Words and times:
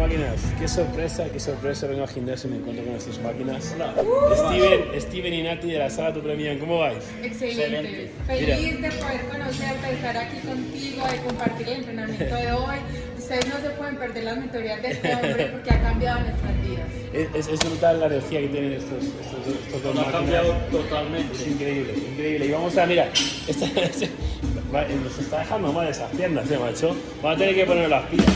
máquinas, 0.00 0.36
qué 0.58 0.66
sorpresa, 0.66 1.24
qué 1.32 1.38
sorpresa. 1.38 1.86
Vengo 1.86 2.02
al 2.02 2.08
gimnasio 2.08 2.48
y 2.48 2.52
me 2.52 2.58
encuentro 2.58 2.84
con 2.84 2.94
estas 2.96 3.18
máquinas. 3.20 3.64
Steven, 4.36 5.00
Steven 5.00 5.34
y 5.34 5.42
Nati 5.42 5.70
de 5.70 5.78
la 5.78 5.90
sala 5.90 6.12
Tu 6.12 6.22
Premian, 6.22 6.58
¿cómo 6.58 6.78
vais? 6.78 7.04
Excelente. 7.22 8.10
Feliz 8.26 8.80
de 8.80 8.90
poder 8.90 9.20
conocerte, 9.30 9.86
de 9.86 9.92
estar 9.94 10.16
aquí 10.16 10.38
contigo, 10.38 11.06
de 11.06 11.16
compartir 11.18 11.68
el 11.68 11.74
entrenamiento 11.74 12.34
de 12.34 12.52
hoy. 12.52 12.76
Ustedes 13.18 13.46
no 13.48 13.60
se 13.60 13.70
pueden 13.76 13.96
perder 13.96 14.24
las 14.24 14.36
mentorías 14.38 14.82
de 14.82 14.88
este 14.90 15.14
hombre 15.14 15.46
porque 15.52 15.70
ha 15.70 15.82
cambiado 15.82 16.20
nuestras 16.20 16.62
vidas. 16.62 17.34
Es, 17.34 17.48
es 17.48 17.60
brutal 17.60 18.00
la 18.00 18.06
energía 18.06 18.40
que 18.40 18.48
tienen 18.48 18.72
estos, 18.72 19.04
estos, 19.04 19.46
dos- 19.46 19.54
estos 19.66 19.82
dos 19.82 19.94
Nos 19.94 20.06
ha 20.06 20.10
máquinas. 20.10 20.42
cambiado 20.42 20.54
totalmente. 20.72 21.34
Es 21.34 21.46
increíble, 21.46 21.92
increíble. 22.12 22.46
Y 22.46 22.50
vamos 22.50 22.76
a, 22.76 22.86
mira, 22.86 23.08
esta, 23.48 23.66
va- 24.74 24.84
nos 25.02 25.18
está 25.18 25.38
dejando 25.40 25.72
mal 25.72 25.88
esas 25.88 26.10
piernas, 26.10 26.50
eh, 26.50 26.58
macho. 26.58 26.94
Vamos 27.22 27.36
a 27.36 27.38
tener 27.38 27.54
que 27.54 27.64
poner 27.64 27.88
las 27.90 28.04
pilas. 28.06 28.26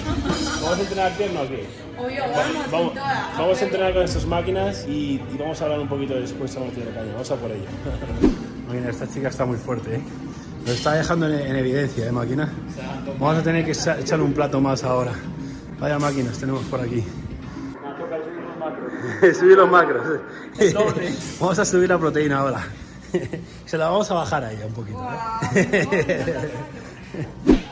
¿Vamos 0.62 0.78
a 0.78 0.80
entrenar 0.82 1.12
pierna 1.12 1.40
o 1.42 1.48
qué? 1.48 1.66
Obvio, 1.98 2.22
Va- 2.22 2.28
vamos, 2.36 2.70
vamos, 2.70 2.94
toda. 2.94 3.32
vamos 3.38 3.62
a 3.62 3.64
entrenar 3.64 3.92
con 3.94 4.02
estas 4.02 4.26
máquinas 4.26 4.84
y, 4.88 4.92
y 5.32 5.36
vamos 5.38 5.60
a 5.60 5.64
hablar 5.64 5.80
un 5.80 5.88
poquito 5.88 6.14
después 6.14 6.56
a 6.56 6.60
de 6.60 6.66
caña. 6.70 7.12
Vamos 7.12 7.30
a 7.30 7.36
por 7.36 7.50
ello. 7.50 7.64
Mira, 8.72 8.90
esta 8.90 9.08
chica 9.08 9.28
está 9.28 9.44
muy 9.44 9.56
fuerte, 9.58 9.96
¿eh? 9.96 10.00
Nos 10.66 10.74
está 10.76 10.92
dejando 10.94 11.28
en, 11.28 11.38
en 11.38 11.56
evidencia, 11.56 12.06
¿eh, 12.06 12.12
máquina? 12.12 12.50
Vamos 13.20 13.38
a 13.38 13.42
tener 13.42 13.64
que 13.64 13.72
echa- 13.72 13.98
echarle 14.00 14.24
un 14.24 14.32
plato 14.32 14.60
más 14.60 14.82
ahora. 14.82 15.12
Vaya 15.78 15.98
máquinas 15.98 16.38
tenemos 16.38 16.64
por 16.64 16.80
aquí. 16.80 17.04
Me 17.82 17.88
ha 17.88 17.96
tocado 17.96 18.24
subir 18.24 18.40
los 18.42 18.56
macros. 18.58 19.36
subir 19.38 19.56
los 19.58 19.70
macros. 19.70 20.06
vamos 21.40 21.58
a 21.58 21.64
subir 21.64 21.88
la 21.90 21.98
proteína 21.98 22.38
ahora. 22.38 22.64
Se 23.66 23.78
la 23.78 23.88
vamos 23.88 24.10
a 24.10 24.14
bajar 24.14 24.44
a 24.44 24.52
ella 24.52 24.66
un 24.66 24.72
poquito. 24.74 24.98
¿eh? 25.54 26.48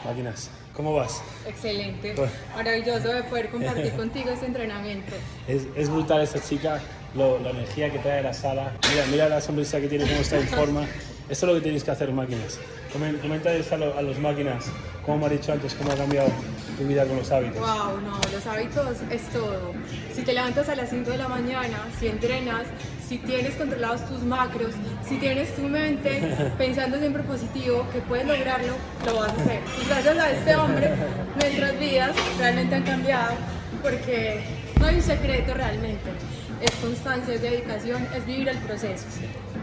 Máquinas, 0.05 0.51
¿cómo 0.75 0.95
vas? 0.95 1.21
Excelente. 1.47 2.13
Pues- 2.15 2.31
Maravilloso 2.55 3.09
de 3.09 3.23
poder 3.25 3.51
compartir 3.51 3.93
contigo 3.93 4.31
este 4.31 4.47
entrenamiento. 4.47 5.13
Es, 5.49 5.63
es 5.77 5.89
brutal 5.91 6.23
esta 6.23 6.41
chica, 6.41 6.81
lo- 7.15 7.39
la 7.41 7.51
energía 7.51 7.91
que 7.91 7.99
trae 7.99 8.21
a 8.21 8.23
la 8.23 8.35
sala. 8.35 8.73
Mira, 8.91 9.05
mira 9.11 9.29
la 9.29 9.41
sonrisa 9.41 9.81
que 9.81 9.89
tiene, 9.89 10.05
cómo 10.07 10.21
está 10.21 10.39
en 10.39 10.49
forma. 10.49 10.83
Esto 11.29 11.47
es 11.47 11.53
lo 11.53 11.55
que 11.55 11.61
tenéis 11.65 11.85
que 11.85 11.91
hacer, 11.91 12.13
máquinas. 12.13 12.59
Comen- 12.93 13.21
Comenta 13.21 13.51
a, 13.51 13.77
lo- 13.79 13.97
a 13.97 14.03
los 14.03 14.19
máquinas, 14.19 14.67
como 15.05 15.19
me 15.19 15.27
has 15.27 15.33
dicho 15.33 15.53
antes, 15.53 15.75
cómo 15.75 15.93
ha 15.93 15.97
cambiado 15.97 16.29
tu 16.83 16.89
vida 16.89 17.07
con 17.07 17.17
los 17.17 17.31
hábitos. 17.31 17.59
Wow, 17.59 18.01
no, 18.01 18.21
los 18.33 18.47
hábitos 18.47 18.97
es 19.11 19.23
todo. 19.31 19.73
Si 20.15 20.23
te 20.23 20.33
levantas 20.33 20.69
a 20.69 20.75
las 20.75 20.91
5 20.91 21.11
de 21.11 21.19
la 21.19 21.29
mañana, 21.29 21.87
si 21.99 22.09
entrenas, 22.09 22.67
si 23.09 23.19
tienes 23.19 23.55
controlados 23.55 24.07
tus 24.09 24.23
macros, 24.23 24.73
si 25.09 25.17
tienes 25.19 25.55
tu 25.55 25.63
mente 25.63 26.21
pensando 26.59 26.99
siempre 26.99 27.23
positivo, 27.23 27.87
que 27.93 28.01
puedes 28.01 28.27
lograrlo, 28.27 28.75
lo 29.07 29.17
vas 29.17 29.31
a 29.31 29.43
hacer. 29.43 29.61
Y 29.83 29.89
gracias 29.89 30.19
a 30.19 30.31
este 30.31 30.57
hombre, 30.57 30.91
nuestras 31.41 31.79
vidas 31.79 32.17
realmente 32.39 32.75
han 32.75 32.83
cambiado 32.83 33.35
porque 33.83 34.41
no 34.81 34.87
hay 34.87 34.97
un 34.97 35.03
secreto 35.03 35.55
realmente. 35.55 36.11
Es 36.61 36.71
constancia, 36.77 37.35
es 37.35 37.43
dedicación, 37.43 38.07
es 38.17 38.25
vivir 38.27 38.49
el 38.49 38.59
proceso. 38.59 39.05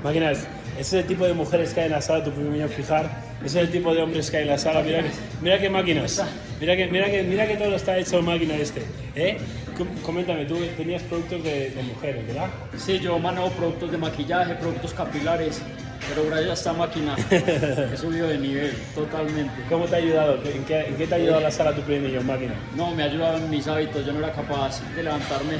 Máquinas, 0.03 0.45
ese 0.79 0.97
es 0.97 1.03
el 1.03 1.07
tipo 1.07 1.25
de 1.25 1.33
mujeres 1.33 1.73
que 1.73 1.81
hay 1.81 1.85
en 1.87 1.91
la 1.93 2.01
sala, 2.01 2.23
tu 2.23 2.31
primer 2.31 2.69
fijar. 2.69 3.09
Ese 3.39 3.59
es 3.59 3.65
el 3.67 3.71
tipo 3.71 3.93
de 3.93 4.01
hombres 4.01 4.29
que 4.31 4.37
hay 4.37 4.43
en 4.43 4.49
la 4.49 4.57
sala. 4.57 4.81
Mira, 4.81 4.99
que- 5.01 5.09
mira 5.41 5.59
qué 5.59 5.69
máquinas. 5.69 6.21
Mira 6.59 6.75
que, 6.75 6.87
mira, 6.87 7.05
que, 7.09 7.23
mira 7.23 7.47
que 7.47 7.55
todo 7.57 7.75
está 7.75 7.97
hecho 7.97 8.19
en 8.19 8.25
máquina 8.25 8.55
este. 8.55 8.81
¿eh? 9.15 9.37
Com- 9.77 9.87
Coméntame, 10.03 10.45
tú 10.45 10.57
tenías 10.77 11.01
productos 11.03 11.43
de, 11.43 11.69
de 11.71 11.83
mujeres, 11.83 12.27
¿verdad? 12.27 12.47
Sí, 12.77 12.99
yo 12.99 13.17
manejo 13.19 13.49
productos 13.51 13.91
de 13.91 13.97
maquillaje, 13.97 14.55
productos 14.55 14.93
capilares, 14.93 15.61
pero 16.09 16.25
gracias 16.27 16.49
a 16.49 16.53
esta 16.53 16.73
máquina 16.73 17.15
he 17.93 17.95
subido 17.97 18.27
de 18.27 18.37
nivel 18.37 18.73
totalmente. 18.95 19.53
¿Cómo 19.69 19.85
te 19.85 19.95
ha 19.95 19.99
ayudado? 19.99 20.39
¿En 20.43 20.63
qué, 20.65 20.81
en 20.81 20.95
qué 20.95 21.07
te 21.07 21.13
ha 21.13 21.17
ayudado 21.17 21.39
la 21.41 21.51
sala 21.51 21.73
tu 21.73 21.81
primer 21.81 22.09
millón 22.09 22.25
máquina? 22.25 22.53
No, 22.75 22.91
me 22.93 23.03
ha 23.03 23.05
ayudado 23.05 23.37
en 23.37 23.49
mis 23.49 23.67
hábitos, 23.67 24.05
yo 24.05 24.11
no 24.11 24.19
era 24.19 24.33
capaz 24.33 24.81
de 24.95 25.03
levantarme 25.03 25.55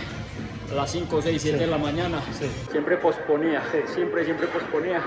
a 0.72 0.76
las 0.76 0.92
5, 0.92 1.22
6, 1.22 1.42
7 1.42 1.58
de 1.58 1.68
la 1.68 1.78
mañana. 1.78 2.22
Sí. 2.38 2.46
Siempre 2.72 2.98
posponía, 2.98 3.62
siempre, 3.94 4.24
siempre 4.26 4.48
posponía. 4.48 5.02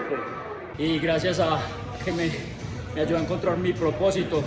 Y 0.78 0.98
gracias 0.98 1.40
a 1.40 1.60
que 2.04 2.12
me, 2.12 2.30
me 2.94 3.00
ayudó 3.02 3.18
a 3.18 3.20
encontrar 3.22 3.56
mi 3.58 3.72
propósito, 3.72 4.42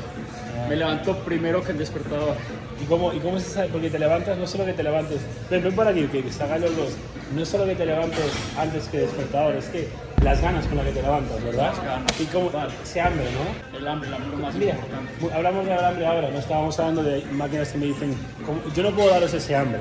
me 0.67 0.75
levanto 0.75 1.17
primero 1.19 1.63
que 1.63 1.72
el 1.72 1.78
despertador. 1.78 2.35
¿Y 2.81 2.85
cómo, 2.85 3.13
¿Y 3.13 3.19
cómo 3.19 3.39
se 3.39 3.50
sabe? 3.50 3.69
Porque 3.72 3.89
te 3.89 4.00
levantas, 4.00 4.38
no 4.38 4.45
solo 4.47 4.66
que 4.66 4.73
te 4.73 4.84
levantes, 4.84 5.19
ven, 5.50 5.63
ven 5.63 5.75
por 5.75 5.88
aquí, 5.88 6.07
que 6.07 6.23
hagan 6.44 6.62
los 6.62 6.75
dos. 6.75 6.89
No 7.34 7.41
es 7.41 7.47
solo 7.50 7.66
que 7.66 7.75
te 7.75 7.85
levantes 7.85 8.25
antes 8.57 8.88
que 8.89 9.00
despertador, 9.00 9.56
es 9.56 9.66
que 9.68 9.88
las 10.23 10.41
ganas 10.41 10.66
con 10.68 10.78
las 10.78 10.85
que 10.88 10.91
te 10.94 11.01
levantas, 11.01 11.44
¿verdad? 11.44 11.68
Las 11.73 11.84
ganas, 11.84 12.22
Y 12.22 12.25
como 12.25 12.47
total. 12.47 12.69
ese 12.84 13.01
hambre, 13.01 13.25
¿no? 13.31 13.78
El 13.78 13.88
hambre, 13.88 14.09
el 14.09 14.13
hambre 14.16 14.34
es 14.34 14.39
más 14.41 14.56
Mira, 14.56 14.75
importante. 14.75 15.34
hablamos 15.35 15.66
del 15.66 15.79
hambre 15.79 16.06
ahora, 16.06 16.29
no 16.31 16.39
estábamos 16.39 16.79
hablando 16.79 17.03
de 17.03 17.23
máquinas 17.31 17.69
que 17.69 17.78
me 17.78 17.85
dicen, 17.85 18.16
¿cómo- 18.45 18.62
yo 18.75 18.84
no 18.84 18.91
puedo 18.91 19.09
daros 19.09 19.34
ese 19.34 19.56
hambre, 19.56 19.79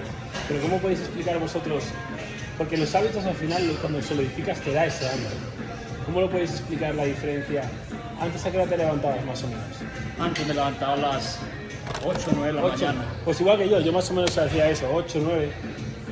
pero 0.49 0.61
¿cómo 0.61 0.79
podéis 0.79 1.01
explicar 1.01 1.39
vosotros? 1.39 1.85
Porque 2.59 2.77
los 2.77 2.95
hábitos 2.95 3.25
al 3.25 3.35
final, 3.35 3.63
cuando 3.81 4.01
solidificas, 4.03 4.61
te 4.61 4.73
da 4.73 4.87
ese 4.87 5.09
hambre. 5.09 5.31
¿Cómo 6.07 6.21
lo 6.21 6.31
podéis 6.31 6.51
explicar 6.51 6.95
la 6.95 7.05
diferencia? 7.05 7.63
Antes 8.21 8.45
a 8.45 8.51
qué 8.51 8.59
hora 8.59 8.67
te 8.67 8.77
levantabas 8.77 9.25
más 9.25 9.43
o 9.43 9.49
menos. 9.49 9.65
Antes 10.19 10.47
me 10.47 10.55
levantaba 10.55 10.93
a 10.93 10.97
las 10.97 11.39
8, 12.05 12.19
9 12.33 12.47
de 12.47 12.53
la 12.53 12.65
Ocho. 12.65 12.87
mañana. 12.87 13.05
Pues 13.25 13.41
igual 13.41 13.59
que 13.59 13.69
yo, 13.69 13.81
yo 13.81 13.93
más 13.93 14.11
o 14.11 14.15
menos 14.15 14.37
hacía 14.37 14.69
eso, 14.71 14.89
8, 14.93 15.21
9. 15.23 15.51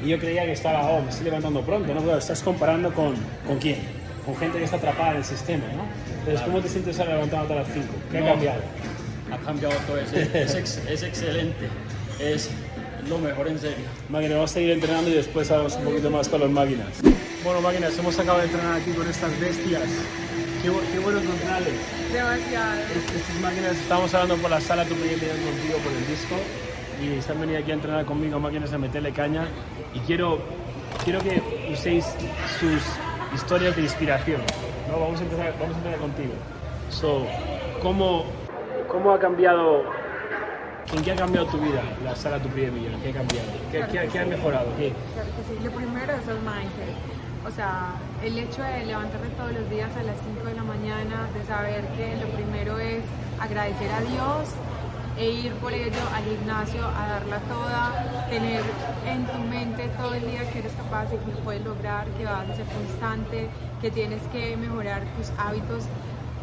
Y 0.05 0.09
yo 0.09 0.19
creía 0.19 0.45
que 0.45 0.53
estaba, 0.53 0.91
oh, 0.91 1.03
me 1.03 1.11
estoy 1.11 1.27
levantando 1.27 1.63
pronto, 1.63 1.95
¿no? 1.95 2.01
Pero 2.01 2.19
estás 2.19 2.43
comparando 2.43 2.93
con, 2.93 3.15
¿con 3.47 3.59
quién? 3.59 3.79
Con 4.25 4.37
gente 4.37 4.59
que 4.59 4.65
está 4.65 4.77
atrapada 4.77 5.13
en 5.13 5.17
el 5.19 5.25
sistema, 5.25 5.65
¿no? 5.77 5.85
Entonces, 6.21 6.41
¿cómo 6.43 6.61
te 6.61 6.69
sientes 6.69 6.99
ahora 6.99 7.15
levantándote 7.15 7.53
a 7.53 7.57
las 7.57 7.69
5? 7.73 7.87
¿Qué 8.11 8.19
ha 8.19 8.25
cambiado? 8.25 8.61
Ha 9.31 9.39
cambiado 9.39 9.75
todo, 9.87 9.99
es, 9.99 10.13
es, 10.13 10.77
es 10.89 11.03
excelente, 11.03 11.69
es 12.21 12.51
lo 13.09 13.19
mejor 13.19 13.49
en 13.49 13.59
serio. 13.59 13.87
Máquina, 14.09 14.35
vamos 14.35 14.51
a 14.51 14.55
seguir 14.55 14.71
entrenando 14.71 15.11
y 15.11 15.15
después 15.15 15.51
hablamos 15.51 15.77
un 15.77 15.85
poquito 15.85 16.11
más 16.11 16.29
con 16.29 16.41
las 16.41 16.51
máquinas. 16.51 16.89
Bueno, 17.45 17.61
máquinas, 17.61 17.99
hemos 17.99 18.19
acabado 18.19 18.41
de 18.41 18.47
entrenar 18.47 18.81
aquí 18.81 18.91
con 18.93 19.09
estas 19.09 19.41
bestias. 19.41 19.83
Qué, 20.63 20.71
qué 20.93 20.99
bueno 21.01 21.21
encontrarles. 21.21 21.75
Demasiado. 22.13 22.81
Estas 23.17 23.41
máquinas, 23.41 23.77
estamos 23.77 24.15
hablando 24.15 24.37
por 24.37 24.51
la 24.51 24.61
sala, 24.61 24.85
tú 24.85 24.95
pedías 24.95 25.19
contigo 25.19 25.79
por 25.83 25.93
el 25.93 26.07
disco 26.07 26.37
y 27.03 27.31
han 27.31 27.41
venido 27.41 27.59
aquí 27.59 27.71
a 27.73 27.75
entrenar 27.75 28.05
conmigo, 28.05 28.39
máquinas 28.39 28.73
a 28.73 28.79
meterle 28.79 29.13
caña 29.13 29.47
y 29.93 29.99
quiero, 30.01 30.39
quiero 31.05 31.21
que 31.21 31.43
uséis 31.73 32.05
sus 32.61 32.83
historias 33.35 33.75
de 33.75 33.83
inspiración. 33.83 34.41
¿no? 34.89 35.01
Vamos, 35.01 35.21
a 35.21 35.25
empezar, 35.25 35.55
vamos 35.59 35.75
a 35.75 35.79
empezar 35.79 35.99
contigo. 35.99 36.33
So, 36.91 37.27
¿cómo, 37.83 38.25
¿Cómo 38.89 39.13
ha 39.13 39.19
cambiado, 39.19 39.85
en 40.93 41.03
qué 41.03 41.13
ha 41.13 41.17
cambiado 41.17 41.47
tu 41.47 41.59
vida 41.59 41.83
la 42.05 42.15
sala 42.15 42.39
Tu 42.39 42.49
Primer 42.49 42.73
Millón? 42.73 43.01
¿Qué 43.01 43.11
ha 43.11 43.13
cambiado? 43.13 43.49
¿Qué, 43.71 43.85
qué, 43.91 44.09
qué 44.13 44.19
ha 44.19 44.27
mejorado? 44.27 44.67
¿Qué? 44.77 44.93
Claro 45.15 45.31
que 45.37 45.43
sí. 45.49 45.65
Lo 45.65 45.71
primero 45.71 46.13
es 46.13 46.29
el 46.29 46.39
mindset. 46.41 46.97
O 47.47 47.51
sea, 47.51 47.95
el 48.23 48.39
hecho 48.39 48.63
de 48.63 48.87
levantarte 48.87 49.29
todos 49.37 49.53
los 49.53 49.69
días 49.71 49.91
a 49.97 50.03
las 50.03 50.17
5 50.23 50.47
de 50.47 50.55
la 50.55 50.63
mañana, 50.63 51.29
de 51.35 51.45
saber 51.47 51.85
que 51.97 52.17
lo 52.17 52.29
primero 52.29 52.79
es 52.79 53.03
agradecer 53.41 53.91
a 53.91 54.01
Dios 54.01 54.49
e 55.19 55.31
ir 55.31 55.53
por 55.55 55.73
ello 55.73 56.01
al 56.15 56.25
gimnasio 56.25 56.87
a 56.87 57.09
darla 57.09 57.39
toda, 57.41 58.27
tener 58.31 58.63
en 59.07 59.27
tu 59.27 59.39
mente 59.51 59.89
todo 59.99 60.15
el 60.15 60.25
día 60.25 60.49
que 60.51 60.61
eres 60.61 60.73
capaz 60.73 61.07
de 61.07 61.17
que 61.19 61.33
puedes 61.43 61.65
lograr, 61.65 62.07
que 62.17 62.25
vas 62.25 62.49
a 62.49 62.55
ser 62.55 62.67
constante, 62.67 63.49
que 63.81 63.91
tienes 63.91 64.23
que 64.33 64.57
mejorar 64.57 65.03
tus 65.17 65.31
hábitos 65.37 65.85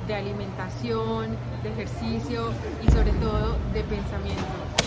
de 0.10 0.16
alimentación, 0.16 1.38
de 1.62 1.70
ejercicio 1.70 2.50
y 2.86 2.92
sobre 2.92 3.12
todo 3.14 3.56
de 3.74 3.84
pensamiento. 3.84 4.42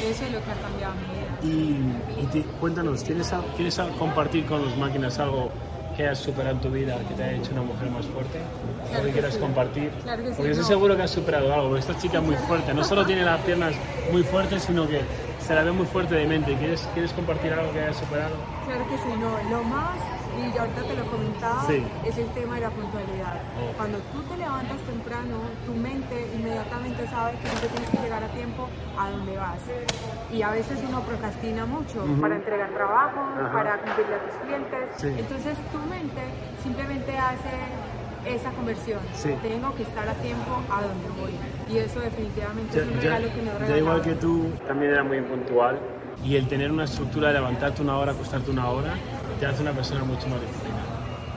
Eso 0.05 0.25
es 0.25 0.33
lo 0.33 0.39
que 0.45 0.51
ha 0.51 0.55
cambiado 0.61 0.95
mi 0.97 1.07
vida. 1.15 1.57
Y, 2.19 2.23
y 2.23 2.27
te- 2.27 2.43
cuéntanos, 2.59 3.05
¿tienes, 3.05 3.33
a- 3.33 3.41
¿quieres 3.57 3.79
a- 3.79 3.87
compartir 4.01 4.45
con 4.47 4.65
los 4.65 4.77
máquinas 4.77 5.21
algo 5.21 5.51
que 5.97 6.09
has 6.09 6.19
superado 6.19 6.57
en 6.57 6.61
tu 6.61 6.71
vida, 6.71 6.99
que 7.09 7.15
te 7.15 7.23
haya 7.23 7.37
hecho 7.39 7.53
una 7.53 7.63
mujer 7.63 7.89
más 7.91 8.05
fuerte? 8.07 8.39
Claro 8.41 8.89
¿Algo 8.91 9.01
que 9.03 9.07
que 9.07 9.13
quieras 9.13 9.35
sí. 9.35 9.41
compartir? 9.41 9.91
Claro 10.03 10.23
que 10.25 10.29
sí, 10.31 10.35
Porque 10.37 10.51
estoy 10.51 10.63
no. 10.63 10.69
seguro 10.69 10.97
que 10.97 11.03
has 11.05 11.11
superado 11.13 11.55
algo, 11.55 11.77
esta 11.77 11.97
chica 11.99 12.19
es 12.19 12.25
muy 12.25 12.37
fuerte, 12.37 12.75
no 12.75 12.83
solo 12.83 13.07
tiene 13.07 13.23
las 13.25 13.41
piernas 13.43 13.75
muy 14.11 14.25
fuertes, 14.25 14.65
sino 14.65 14.89
que 14.89 15.03
se 15.39 15.55
la 15.55 15.63
ve 15.63 15.71
muy 15.71 15.87
fuerte 15.87 16.17
de 16.17 16.27
mente. 16.27 16.57
¿Quieres, 16.57 16.89
¿quieres 16.95 17.13
compartir 17.13 17.53
algo 17.53 17.73
que 17.73 17.79
hayas 17.81 17.97
superado? 17.97 18.35
Claro 18.67 18.85
que 18.89 18.97
sí, 18.97 19.09
no, 19.21 19.51
lo 19.57 19.63
más, 19.65 19.99
y 20.39 20.53
yo 20.55 20.61
ahorita 20.63 20.83
te 20.83 20.95
lo 20.97 21.05
comentaba, 21.07 21.65
Sí. 21.67 21.83
es 22.07 22.17
el 22.19 22.27
tema 22.33 22.55
de 22.57 22.61
la 22.63 22.71
puntualidad. 22.71 23.35
Oh. 23.61 23.73
Cuando 23.77 23.99
tú 24.13 24.23
te 24.23 24.37
levantas 24.37 24.79
temprano, 24.89 25.37
tu 25.67 25.75
mente 25.75 26.29
inmediatamente 26.35 27.07
sabe 27.09 27.33
que 27.43 27.49
tú 27.49 27.67
tienes 27.69 27.91
que 27.91 27.99
llegar 27.99 28.23
a 28.25 28.29
tiempo 28.29 28.69
a 28.99 29.11
donde 29.11 29.37
vas. 29.37 29.61
Y 30.33 30.43
a 30.43 30.51
veces 30.51 30.79
uno 30.89 31.01
procrastina 31.03 31.67
mucho 31.67 32.05
para 32.21 32.37
entregar 32.37 32.71
trabajo, 32.71 33.21
Ajá. 33.39 33.53
para 33.53 33.79
cumplirle 33.79 34.15
a 34.17 34.23
tus 34.27 34.37
clientes. 34.47 34.81
Sí. 34.97 35.09
Entonces 35.19 35.57
tu 35.73 35.79
mente 35.89 36.23
simplemente 36.63 37.17
hace 37.19 37.53
esa 38.25 38.51
conversión. 38.53 39.01
Sí. 39.15 39.31
Tengo 39.43 39.75
que 39.75 39.83
estar 39.83 40.09
a 40.09 40.15
tiempo 40.15 40.53
a 40.71 40.83
donde 40.83 41.09
voy. 41.21 41.33
Y 41.69 41.79
eso 41.79 42.01
definitivamente 42.01 42.79
es 42.81 42.87
un 42.87 42.95
Ya- 42.95 43.01
regalo 43.01 43.27
ya- 43.29 43.35
que 43.35 43.43
me 43.43 43.51
ha 43.51 43.53
ya 43.53 43.59
regalado. 43.59 43.79
igual 43.81 44.03
que 44.03 44.15
tú, 44.15 44.51
también 44.67 44.93
era 44.93 45.03
muy 45.05 45.19
impuntual. 45.19 45.79
Y 46.25 46.37
el 46.37 46.47
tener 46.47 46.71
una 46.71 46.85
estructura 46.85 47.29
de 47.29 47.35
levantarte 47.35 47.83
una 47.83 47.97
hora, 47.99 48.13
acostarte 48.13 48.51
una 48.51 48.69
hora, 48.69 48.93
te 49.43 49.49
hace 49.49 49.63
una 49.63 49.73
persona 49.73 50.05
mucho 50.05 50.29
más 50.29 50.41
disciplinada. 50.41 50.85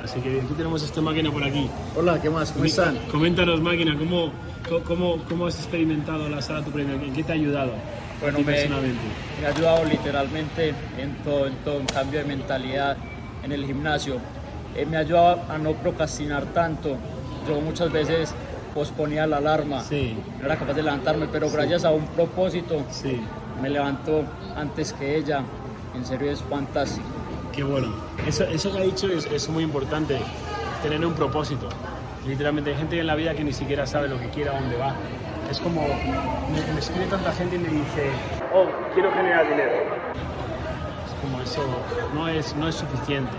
Así 0.04 0.20
que 0.20 0.40
aquí 0.40 0.54
tenemos 0.56 0.84
esta 0.84 1.02
máquina 1.02 1.32
por 1.32 1.44
aquí. 1.44 1.68
Hola, 1.96 2.22
¿qué 2.22 2.30
más? 2.30 2.52
¿Cómo 2.52 2.66
están? 2.66 3.00
Coméntanos, 3.12 3.60
máquina, 3.62 3.98
¿cómo, 3.98 4.32
cómo, 4.86 5.18
cómo 5.28 5.48
has 5.48 5.56
experimentado 5.58 6.30
la 6.30 6.40
sala 6.40 6.64
tu 6.64 6.70
premio? 6.70 6.94
¿En 7.02 7.14
qué 7.14 7.24
te 7.24 7.32
ha 7.32 7.36
ayudado? 7.36 7.72
Bueno, 8.22 8.38
me, 8.38 8.46
personalmente? 8.46 9.02
me 9.42 9.48
ha 9.48 9.50
ayudado 9.50 9.86
literalmente 9.86 10.70
en 11.00 11.16
todo, 11.24 11.48
en 11.48 11.56
todo, 11.64 11.80
en 11.80 11.88
cambio 11.88 12.20
de 12.20 12.26
mentalidad 12.26 12.96
en 13.42 13.52
el 13.52 13.66
gimnasio. 13.66 14.18
Eh, 14.76 14.86
me 14.86 14.98
ha 14.98 15.00
ayudado 15.00 15.42
a 15.50 15.58
no 15.58 15.72
procrastinar 15.74 16.46
tanto. 16.54 16.98
Yo 17.48 17.60
muchas 17.60 17.92
veces 17.92 18.36
posponía 18.76 19.26
la 19.26 19.38
alarma, 19.38 19.82
Sí. 19.82 20.16
no 20.40 20.46
era 20.46 20.58
capaz 20.58 20.74
de 20.74 20.84
levantarme, 20.84 21.28
pero 21.32 21.50
gracias 21.50 21.84
a 21.86 21.90
un 21.90 22.06
propósito 22.10 22.86
Sí, 22.92 23.20
me 23.64 23.72
levanto 23.72 24.26
antes 24.56 24.94
que 24.94 25.18
ella. 25.18 25.42
En 25.96 26.06
serio 26.06 26.30
es 26.30 26.44
fantástico. 26.44 27.08
Qué 27.56 27.64
bueno. 27.64 27.88
Eso, 28.28 28.72
que 28.72 28.78
ha 28.78 28.82
dicho 28.82 29.08
es, 29.08 29.26
es 29.26 29.50
muy 29.50 29.64
importante, 29.64 30.20
tener 30.84 31.06
un 31.06 31.14
propósito. 31.14 31.70
Literalmente 32.28 32.72
hay 32.72 32.78
gente 32.78 33.00
en 33.00 33.08
la 33.08 33.16
vida 33.16 33.34
que 33.34 33.44
ni 33.44 33.54
siquiera 33.54 33.86
sabe 33.86 34.10
lo 34.10 34.20
que 34.20 34.30
quiere, 34.30 34.50
a 34.50 34.60
dónde 34.60 34.76
va. 34.76 34.96
Es 35.50 35.60
como, 35.60 35.82
me, 35.82 36.74
me 36.74 36.80
escribe 36.80 37.06
tanta 37.06 37.32
gente 37.32 37.56
y 37.56 37.60
me 37.60 37.70
dice, 37.70 38.10
oh, 38.54 38.66
quiero 38.94 39.12
generar 39.12 39.48
dinero. 39.48 39.72
Es 41.06 41.22
como 41.22 41.42
eso, 41.42 41.62
no 42.14 42.28
es, 42.28 42.56
no 42.56 42.68
es 42.68 42.76
suficiente. 42.76 43.38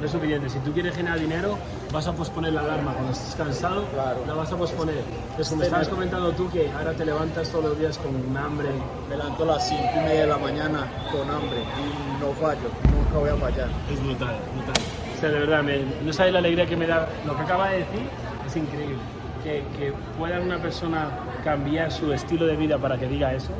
No 0.00 0.06
es 0.06 0.12
suficiente. 0.12 0.48
Si 0.48 0.58
tú 0.60 0.72
quieres 0.72 0.94
generar 0.94 1.18
dinero, 1.18 1.58
vas 1.92 2.06
a 2.06 2.12
posponer 2.12 2.52
la 2.52 2.60
alarma. 2.60 2.92
Cuando 2.92 3.12
estés 3.12 3.34
cansado, 3.34 3.84
Claro. 3.92 4.24
la 4.26 4.34
vas 4.34 4.52
a 4.52 4.56
posponer. 4.56 5.02
Entonces, 5.30 5.48
como 5.50 5.62
estabas 5.64 5.88
comentando 5.88 6.30
tú, 6.32 6.48
que 6.50 6.70
ahora 6.70 6.92
te 6.92 7.04
levantas 7.04 7.48
todos 7.48 7.64
los 7.64 7.78
días 7.78 7.98
con 7.98 8.36
hambre, 8.36 8.68
Me 9.10 9.16
levanto 9.16 9.42
a 9.42 9.46
las 9.46 9.68
5 9.68 9.82
y 9.96 10.00
media 10.00 10.20
de 10.20 10.26
la 10.26 10.36
mañana 10.38 10.86
con 11.10 11.22
hambre 11.30 11.60
y 11.62 12.20
no 12.22 12.30
fallo, 12.34 12.68
nunca 12.94 13.18
voy 13.18 13.30
a 13.30 13.36
fallar. 13.36 13.68
Es 13.90 14.02
brutal, 14.04 14.36
brutal. 14.54 14.82
O 15.16 15.20
sea, 15.20 15.28
de 15.30 15.38
verdad, 15.40 15.62
me- 15.62 15.82
no 16.04 16.12
sabes 16.12 16.32
la 16.34 16.38
alegría 16.40 16.66
que 16.66 16.76
me 16.76 16.86
da. 16.86 17.08
Lo 17.26 17.34
que 17.34 17.42
acaba 17.42 17.70
de 17.70 17.78
decir 17.78 18.02
es 18.46 18.54
increíble. 18.56 18.98
Que, 19.42 19.64
que 19.78 19.92
pueda 20.18 20.40
una 20.40 20.58
persona 20.58 21.08
cambiar 21.42 21.90
su 21.90 22.12
estilo 22.12 22.44
de 22.46 22.56
vida 22.56 22.76
para 22.76 22.98
que 22.98 23.06
diga 23.08 23.32
eso, 23.32 23.50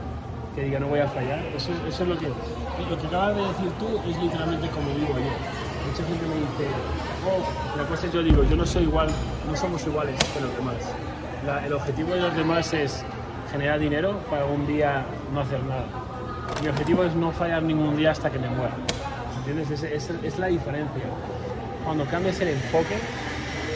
que 0.54 0.64
diga 0.64 0.78
no 0.78 0.88
voy 0.88 1.00
a 1.00 1.08
fallar. 1.08 1.38
Eso, 1.56 1.72
es- 1.72 1.94
eso 1.94 2.02
es 2.02 2.08
lo 2.10 2.18
que. 2.18 2.26
Lo 2.28 2.98
que 3.00 3.06
acabas 3.06 3.34
de 3.34 3.42
decir 3.42 3.70
tú 3.78 3.86
es 4.08 4.16
literalmente 4.22 4.68
como 4.68 4.90
vivo 4.94 5.14
yo. 5.14 5.67
Mucha 5.86 6.04
gente 6.08 6.26
me 6.26 6.34
dice, 6.36 6.74
oh, 7.26 7.76
la 7.78 7.84
cosa 7.84 8.06
es 8.06 8.12
yo 8.12 8.22
digo, 8.22 8.44
yo 8.44 8.56
no 8.56 8.66
soy 8.66 8.82
igual, 8.84 9.08
no 9.50 9.56
somos 9.56 9.86
iguales 9.86 10.14
que 10.34 10.40
los 10.40 10.54
demás. 10.56 10.74
El 11.64 11.72
objetivo 11.72 12.14
de 12.14 12.20
los 12.20 12.34
demás 12.36 12.72
es 12.74 13.02
generar 13.50 13.78
dinero 13.78 14.18
para 14.30 14.44
un 14.44 14.66
día 14.66 15.04
no 15.32 15.40
hacer 15.40 15.62
nada. 15.64 15.86
Mi 16.62 16.68
objetivo 16.68 17.04
es 17.04 17.14
no 17.14 17.30
fallar 17.32 17.62
ningún 17.62 17.96
día 17.96 18.10
hasta 18.10 18.30
que 18.30 18.38
me 18.38 18.48
muera. 18.48 18.74
¿Entiendes? 19.38 19.70
Es, 19.70 19.82
es- 19.84 20.10
es 20.22 20.38
la 20.38 20.48
diferencia. 20.48 21.02
Cuando 21.84 22.04
cambias 22.06 22.38
el 22.40 22.48
enfoque, 22.48 22.98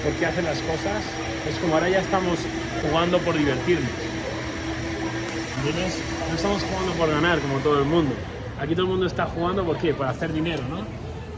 por 0.03 0.13
qué 0.15 0.27
haces 0.27 0.45
las 0.45 0.59
cosas, 0.59 1.03
es 1.49 1.57
como 1.61 1.75
ahora 1.75 1.89
ya 1.89 2.01
estamos 2.01 2.39
jugando 2.87 3.19
por 3.21 3.37
divertirnos. 3.39 3.89
¿Entiendes? 5.65 5.99
No 6.29 6.35
estamos 6.37 6.63
jugando 6.63 6.93
por 6.93 7.09
ganar 7.11 7.39
como 7.39 7.59
todo 7.59 7.79
el 7.79 7.85
mundo. 7.87 8.15
Aquí 8.61 8.75
todo 8.75 8.85
el 8.87 8.91
mundo 8.93 9.07
está 9.07 9.27
jugando 9.27 9.65
por 9.65 9.79
qué? 9.79 9.95
Para 9.95 10.11
hacer 10.11 10.33
dinero, 10.33 10.63
¿no? 10.69 10.79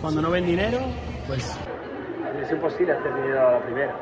Cuando 0.05 0.21
no 0.21 0.31
ven 0.31 0.45
dinero, 0.45 0.81
pues 1.27 1.51
es 2.43 2.53
imposible 2.53 2.93
hacer 2.93 3.15
dinero 3.15 3.49
a 3.49 3.53
la 3.53 3.65
primera. 3.65 3.97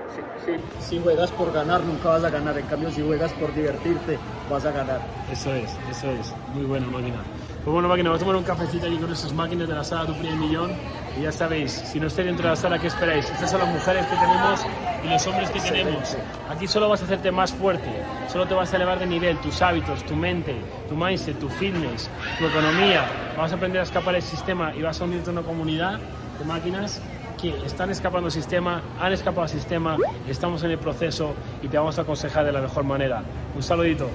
Si, 0.44 0.84
si 0.84 1.00
juegas 1.00 1.30
por 1.30 1.52
ganar, 1.52 1.80
nunca 1.84 2.08
vas 2.08 2.24
a 2.24 2.30
ganar. 2.30 2.58
En 2.58 2.66
cambio, 2.66 2.90
si 2.90 3.02
juegas 3.02 3.32
por 3.34 3.54
divertirte, 3.54 4.18
vas 4.50 4.64
a 4.64 4.72
ganar. 4.72 5.00
Eso 5.30 5.54
es, 5.54 5.70
eso 5.88 6.10
es. 6.10 6.34
Muy 6.54 6.64
buena 6.64 6.88
máquina. 6.88 7.18
Pues 7.64 7.72
bueno, 7.72 7.88
máquina, 7.88 8.10
vamos 8.10 8.22
a 8.22 8.26
tomar 8.26 8.36
un 8.36 8.44
cafecito 8.44 8.86
aquí 8.86 8.96
con 8.96 9.12
esas 9.12 9.32
máquinas 9.32 9.68
de 9.68 9.74
la 9.74 9.84
sala 9.84 10.04
Tu 10.06 10.14
Primer 10.14 10.34
Millón. 10.34 10.72
Y 11.16 11.22
ya 11.22 11.30
sabéis, 11.30 11.70
si 11.70 12.00
no 12.00 12.08
estáis 12.08 12.26
dentro 12.26 12.42
de 12.42 12.50
la 12.50 12.56
sala, 12.56 12.76
¿qué 12.80 12.88
esperáis? 12.88 13.30
Estas 13.30 13.52
son 13.52 13.60
las 13.60 13.68
mujeres 13.68 14.04
que 14.06 14.16
tenemos 14.16 14.66
y 15.04 15.08
los 15.08 15.26
hombres 15.28 15.50
que 15.50 15.60
tenemos. 15.60 16.16
Aquí 16.50 16.66
solo 16.66 16.88
vas 16.88 17.02
a 17.02 17.04
hacerte 17.04 17.30
más 17.30 17.52
fuerte, 17.52 17.88
solo 18.28 18.46
te 18.46 18.54
vas 18.54 18.72
a 18.72 18.76
elevar 18.76 18.98
de 18.98 19.06
nivel, 19.06 19.38
tus 19.38 19.62
hábitos, 19.62 20.02
tu 20.04 20.16
mente, 20.16 20.56
tu 20.88 20.96
mindset, 20.96 21.38
tu 21.38 21.48
fitness, 21.48 22.10
tu 22.38 22.46
economía. 22.46 23.04
Vas 23.36 23.52
a 23.52 23.54
aprender 23.54 23.80
a 23.80 23.84
escapar 23.84 24.14
del 24.14 24.22
sistema 24.22 24.74
y 24.74 24.82
vas 24.82 25.00
a 25.00 25.04
unirte 25.04 25.30
a 25.30 25.32
una 25.32 25.42
comunidad 25.42 26.00
de 26.40 26.44
máquinas 26.44 27.00
que 27.40 27.56
están 27.64 27.90
escapando 27.90 28.28
del 28.28 28.32
sistema, 28.32 28.82
han 29.00 29.12
escapado 29.12 29.46
del 29.46 29.50
sistema, 29.50 29.96
estamos 30.28 30.64
en 30.64 30.72
el 30.72 30.78
proceso 30.78 31.34
y 31.62 31.68
te 31.68 31.78
vamos 31.78 31.96
a 31.98 32.02
aconsejar 32.02 32.44
de 32.44 32.52
la 32.52 32.60
mejor 32.60 32.82
manera. 32.82 33.22
Un 33.54 33.62
saludito. 33.62 34.08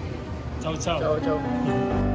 Chao, 0.62 0.76
chao. 0.76 1.00
Chao, 1.00 1.20
chao. 1.24 2.07